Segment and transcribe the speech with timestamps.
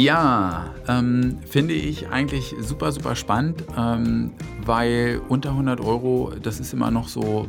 [0.00, 4.30] Ja, ähm, finde ich eigentlich super, super spannend, ähm,
[4.64, 7.46] weil unter 100 Euro, das ist immer noch so,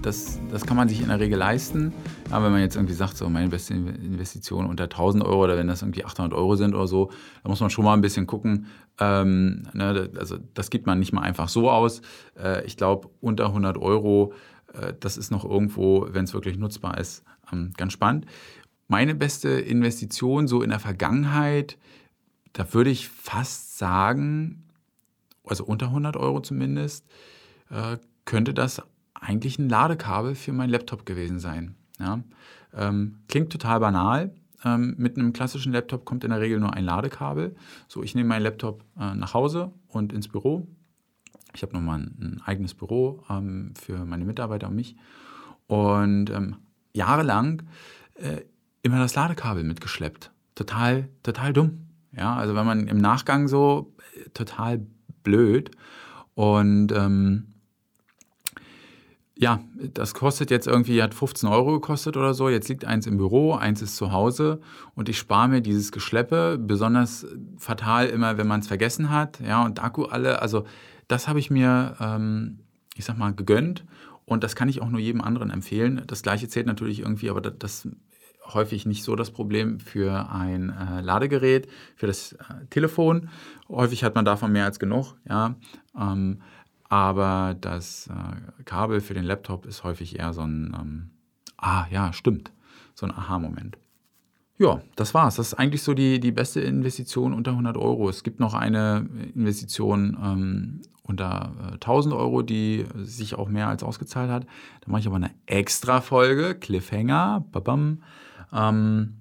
[0.00, 1.92] das, das kann man sich in der Regel leisten.
[2.30, 5.66] Ja, wenn man jetzt irgendwie sagt, so meine beste Investition unter 1000 Euro oder wenn
[5.66, 7.10] das irgendwie 800 Euro sind oder so,
[7.42, 8.64] da muss man schon mal ein bisschen gucken.
[8.98, 12.00] Ähm, ne, also das gibt man nicht mal einfach so aus.
[12.42, 14.32] Äh, ich glaube, unter 100 Euro,
[14.72, 18.24] äh, das ist noch irgendwo, wenn es wirklich nutzbar ist, ähm, ganz spannend.
[18.90, 21.78] Meine beste Investition so in der Vergangenheit,
[22.52, 24.64] da würde ich fast sagen,
[25.44, 27.06] also unter 100 Euro zumindest,
[27.70, 28.82] äh, könnte das
[29.14, 31.76] eigentlich ein Ladekabel für meinen Laptop gewesen sein.
[32.00, 32.24] Ja?
[32.74, 34.34] Ähm, klingt total banal.
[34.64, 37.54] Ähm, mit einem klassischen Laptop kommt in der Regel nur ein Ladekabel.
[37.86, 40.66] So, ich nehme meinen Laptop äh, nach Hause und ins Büro.
[41.54, 44.96] Ich habe nochmal ein, ein eigenes Büro ähm, für meine Mitarbeiter und mich.
[45.68, 46.56] Und ähm,
[46.92, 47.62] jahrelang
[48.16, 48.40] äh,
[48.82, 50.30] immer das Ladekabel mitgeschleppt.
[50.54, 51.86] Total, total dumm.
[52.16, 54.86] Ja, also wenn man im Nachgang so äh, total
[55.22, 55.70] blöd.
[56.34, 57.50] Und ähm,
[59.36, 59.60] ja,
[59.94, 62.50] das kostet jetzt irgendwie, hat 15 Euro gekostet oder so.
[62.50, 64.60] Jetzt liegt eins im Büro, eins ist zu Hause
[64.94, 66.58] und ich spare mir dieses Geschleppe.
[66.58, 67.26] Besonders
[67.56, 69.40] fatal immer, wenn man es vergessen hat.
[69.40, 70.66] Ja, und Akku alle, also
[71.08, 72.60] das habe ich mir, ähm,
[72.96, 73.86] ich sag mal, gegönnt.
[74.26, 76.02] Und das kann ich auch nur jedem anderen empfehlen.
[76.06, 77.88] Das gleiche zählt natürlich irgendwie, aber das, das
[78.54, 83.28] häufig nicht so das Problem für ein äh, Ladegerät, für das äh, Telefon.
[83.68, 85.54] Häufig hat man davon mehr als genug, ja.
[85.98, 86.40] Ähm,
[86.88, 91.10] aber das äh, Kabel für den Laptop ist häufig eher so ein, ähm,
[91.56, 92.52] ah ja, stimmt,
[92.94, 93.78] so ein Aha-Moment.
[94.60, 95.36] Ja, das war's.
[95.36, 98.10] Das ist eigentlich so die, die beste Investition unter 100 Euro.
[98.10, 103.82] Es gibt noch eine Investition ähm, unter äh, 1000 Euro, die sich auch mehr als
[103.82, 104.44] ausgezahlt hat.
[104.82, 107.44] Da mache ich aber eine extra Folge, Cliffhanger.
[107.50, 108.02] Babam.
[108.52, 109.16] Ähm,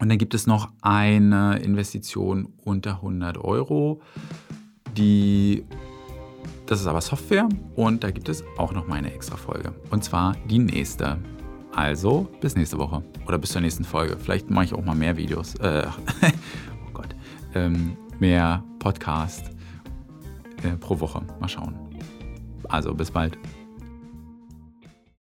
[0.00, 4.00] und dann gibt es noch eine Investition unter 100 Euro,
[4.96, 5.64] die
[6.66, 9.74] das ist aber Software und da gibt es auch noch mal eine extra Folge.
[9.90, 11.18] Und zwar die nächste.
[11.74, 14.16] Also bis nächste Woche oder bis zur nächsten Folge.
[14.16, 15.56] Vielleicht mache ich auch mal mehr Videos.
[15.56, 15.86] Äh,
[16.86, 17.14] oh Gott.
[17.54, 19.50] Ähm, mehr Podcast
[20.62, 21.22] äh, pro Woche.
[21.40, 21.74] Mal schauen.
[22.68, 23.36] Also bis bald.